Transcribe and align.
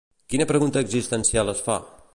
Quina 0.33 0.47
pregunta 0.51 0.83
existencial 0.87 1.55
es 1.57 1.65
fa? 1.69 1.79